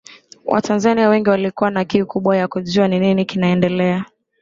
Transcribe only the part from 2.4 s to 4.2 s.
kujua nini kinaendelea